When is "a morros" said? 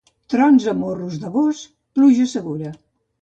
0.71-1.19